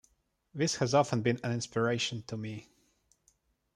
[0.51, 2.67] This has often been an inspiration to me.